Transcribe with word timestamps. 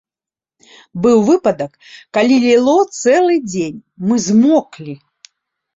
Быў 1.03 1.17
выпадак, 1.27 1.71
калі 2.19 2.35
ліло 2.47 2.75
цэлы 3.01 3.35
дзень, 3.53 3.79
мы 4.11 4.15
змоклі. 4.27 4.93